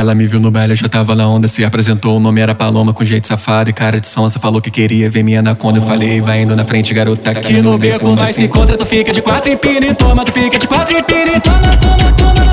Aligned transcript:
Ela 0.00 0.14
me 0.14 0.26
viu 0.26 0.40
no 0.40 0.50
baile, 0.50 0.74
já 0.74 0.88
tava 0.88 1.14
na 1.14 1.28
onda, 1.28 1.46
se 1.46 1.62
apresentou. 1.62 2.16
O 2.16 2.20
nome 2.20 2.40
era 2.40 2.54
Paloma, 2.54 2.94
com 2.94 3.04
jeito 3.04 3.26
safado 3.26 3.68
e 3.68 3.72
cara 3.74 4.00
de 4.00 4.08
sonsa. 4.08 4.38
Falou 4.38 4.58
que 4.58 4.70
queria 4.70 5.10
ver 5.10 5.22
minha 5.22 5.40
anaconda. 5.40 5.78
Eu 5.78 5.82
falei, 5.82 6.22
vai 6.22 6.40
indo 6.40 6.56
na 6.56 6.64
frente, 6.64 6.94
garota. 6.94 7.32
Aqui 7.32 7.60
no 7.60 7.76
beco 7.76 8.08
nós 8.16 8.30
se 8.30 8.44
encontra. 8.44 8.78
Tu 8.78 8.86
fica 8.86 9.12
de 9.12 9.20
quatro 9.20 9.52
e 9.52 9.56
piri, 9.58 9.92
toma. 9.92 10.24
Tu 10.24 10.32
fica 10.32 10.58
de 10.58 10.66
quatro 10.66 10.96
e 10.96 11.02
toma, 11.02 11.38
toma, 11.42 11.76
toma, 11.76 12.12
toma, 12.12 12.34
toma. 12.34 12.49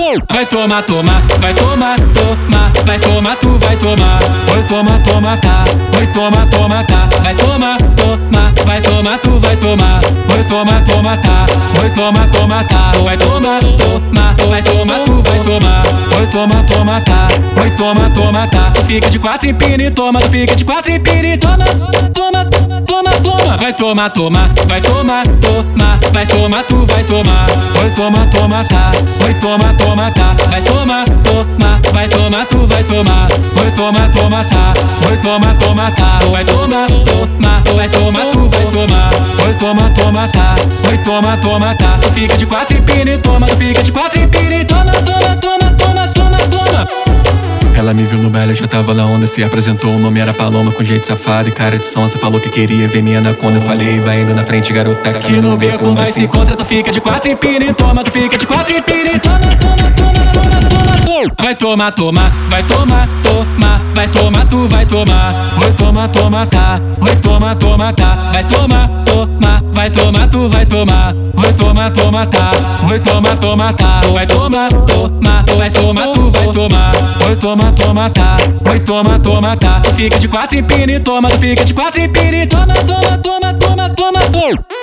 Vai 0.00 0.46
tomar, 0.46 0.82
tomar, 0.84 1.20
vai 1.40 1.52
tomar, 1.52 1.96
tomar. 2.14 2.72
Vai 2.86 2.98
tomar, 2.98 3.36
tu 3.36 3.58
vai 3.58 3.76
tomar. 3.76 4.18
Oi, 4.56 4.62
toma, 4.62 4.98
toma, 5.04 5.36
tá. 5.36 5.62
Oi, 5.98 6.06
toma, 6.06 6.46
toma, 6.46 6.82
tá. 6.84 7.06
Vai 7.22 7.34
tomar, 7.34 7.76
tomar, 7.76 8.52
vai 8.64 8.80
tomar, 8.80 9.18
tu 9.18 9.38
vai 9.38 9.56
tomar. 9.56 10.00
Oi, 10.34 10.44
toma, 10.44 10.82
toma, 10.86 11.16
tá. 11.18 11.44
Oi, 11.82 11.90
toma, 11.90 12.26
toma, 12.28 12.64
tá. 12.64 12.92
Vai 13.04 13.18
tomar, 13.18 13.60
tomar, 13.60 14.34
vai 14.48 14.62
tomar, 14.62 15.04
tu 15.04 15.22
vai 15.22 15.38
tomar. 15.40 15.82
Oi, 16.18 16.26
toma, 16.28 16.64
toma, 16.64 17.00
tá. 17.02 17.28
Oi, 17.60 17.70
toma, 17.72 18.10
toma, 18.14 18.46
tá. 18.48 18.72
Fica 18.86 19.10
de 19.10 19.18
quatro 19.18 19.50
em 19.50 19.54
pini, 19.54 19.90
toma. 19.90 20.22
Fica 20.22 20.56
de 20.56 20.64
quatro 20.64 20.90
em 20.90 20.98
pini, 20.98 21.36
toma, 21.36 21.66
toma, 21.66 22.08
toma, 22.08 22.44
toma, 22.86 23.12
toma. 23.22 23.56
Vai 23.56 23.72
tomar, 23.72 24.10
toma, 24.10 24.50
vai 24.68 24.80
tomar, 24.80 25.26
toma. 25.26 25.90
Vai 26.12 26.26
tomar, 26.26 26.64
tu 26.64 26.86
vai 26.86 27.02
tomar. 27.04 27.46
Oi, 27.82 27.90
toma, 27.96 28.26
toma, 28.26 28.64
tá. 28.64 28.92
Oi, 29.24 29.34
toma, 29.34 29.72
toma, 29.74 30.10
tá. 30.10 30.34
Vai 30.50 30.60
tomar, 30.62 31.04
toma, 31.04 31.78
vai 31.92 32.08
tomar, 32.08 32.46
tu 32.46 32.66
vai 32.66 32.82
tomar. 32.82 33.28
Oi, 33.30 33.70
toma, 33.76 34.08
toma, 34.08 34.44
tá. 34.44 34.74
Oi, 35.08 35.16
toma, 35.18 35.54
toma, 35.54 35.90
tá. 35.92 36.18
Vai 36.30 36.44
tomar, 36.44 36.88
toma, 36.88 37.60
vai 37.74 37.88
tomar, 37.88 38.26
tu 38.32 38.48
vai 38.48 38.66
tomar. 38.66 39.10
Oi, 39.46 39.54
toma, 39.58 39.90
toma, 39.94 40.28
tá. 40.28 40.56
Oi, 40.90 40.98
toma, 40.98 41.36
toma, 41.38 41.74
tá. 41.76 41.96
Fica 42.14 42.36
de 42.36 42.46
quatro 42.46 42.76
em 42.76 42.82
pini, 42.82 43.18
toma. 43.18 43.46
Tu 43.46 43.56
fica 43.56 43.82
de 43.82 43.92
quatro 43.92 44.20
toma, 44.20 44.28
toma, 44.64 44.64
toma, 44.66 44.92
toma, 44.92 45.02
toma, 45.04 45.36
toma. 45.40 45.59
Ela 47.80 47.94
me 47.94 48.02
viu 48.02 48.18
no 48.18 48.28
baile, 48.28 48.52
já 48.52 48.66
tava 48.66 48.92
na 48.92 49.06
onda, 49.06 49.26
se 49.26 49.42
apresentou. 49.42 49.96
O 49.96 49.98
nome 49.98 50.20
era 50.20 50.34
Paloma, 50.34 50.70
com 50.70 50.84
jeito 50.84 51.06
safado 51.06 51.48
e 51.48 51.52
cara 51.52 51.78
de 51.78 51.86
sonsa. 51.86 52.18
Falou 52.18 52.38
que 52.38 52.50
queria 52.50 52.86
ver 52.86 53.02
minha 53.02 53.20
anaconda. 53.20 53.56
Eu 53.56 53.62
falei, 53.62 53.98
vai 54.00 54.20
indo 54.20 54.34
na 54.34 54.44
frente, 54.44 54.70
garota. 54.70 55.08
Aqui 55.08 55.32
no 55.32 55.56
beco 55.56 55.86
nós 55.86 56.10
se 56.10 56.24
encontra. 56.24 56.54
Tu 56.54 56.64
fica 56.66 56.90
de 56.90 57.00
quatro 57.00 57.30
em 57.30 57.36
pini, 57.36 57.72
toma. 57.72 58.04
Tu 58.04 58.12
fica 58.12 58.36
de 58.36 58.46
quatro 58.46 58.70
em 58.70 58.82
pini, 58.82 59.18
toma, 59.18 59.38
toma, 59.56 59.90
toma, 59.92 60.26
toma, 60.30 60.60
toma, 60.60 61.00
toma. 61.06 61.34
Vai 61.40 61.54
tomar, 61.54 61.92
tomar, 61.92 62.30
vai 62.50 62.62
tomar, 62.64 63.08
tomar. 63.22 63.80
Vai 63.94 64.08
tomar, 64.08 64.46
tu 64.46 64.68
vai 64.68 64.84
tomar. 64.84 65.54
Oi, 65.64 65.72
toma, 65.72 66.06
toma, 66.08 66.46
tá. 66.46 66.78
Oi, 67.00 67.16
toma, 67.16 67.56
toma, 67.56 67.92
tá. 67.94 68.28
Vai 68.30 68.44
tomar, 68.44 68.88
tomar, 69.06 69.62
vai 69.72 69.90
tomar, 69.90 70.28
tu 70.28 70.48
vai 70.50 70.66
tomar. 70.66 71.14
Toma, 71.80 71.90
toma, 71.90 72.26
tá. 72.26 72.50
Oi, 72.90 73.00
toma, 73.00 73.36
toma, 73.36 73.72
tá. 73.72 74.00
Vai 74.12 74.26
tomar, 74.26 74.68
tomar, 74.68 75.44
vai 75.56 75.70
tomar, 75.70 76.12
tu 76.12 76.30
vai 76.30 76.52
tomar. 76.52 76.92
Oi, 77.26 77.36
toma, 77.36 77.72
toma, 77.72 78.10
tá. 78.10 78.36
Oi, 78.68 78.80
toma, 78.80 79.18
toma, 79.18 79.56
tá. 79.56 79.80
Tu 79.80 79.94
fica 79.94 80.18
de 80.18 80.28
quatro 80.28 80.58
em 80.58 80.62
pini, 80.62 81.00
toma. 81.00 81.30
Tu 81.30 81.38
fica 81.38 81.64
de 81.64 81.72
quatro 81.72 81.98
em 82.02 82.12
pini, 82.12 82.46
toma, 82.46 82.74
toma, 82.74 83.16
toma, 83.16 83.54
toma, 83.54 83.88
toma, 83.88 84.20
toma. 84.30 84.79